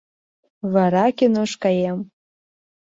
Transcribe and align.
—Вара 0.73 1.05
кинош 1.17 1.51
каем. 1.63 1.99